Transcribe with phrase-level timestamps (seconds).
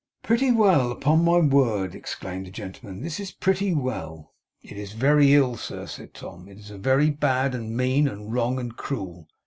[0.23, 0.91] 'Pretty well!
[0.91, 5.85] Upon my word,' exclaimed the gentleman, 'this is pretty well!' 'It is very ill, sir,'
[5.85, 6.47] said Tom.
[6.47, 9.27] 'It is very bad and mean, and wrong and cruel.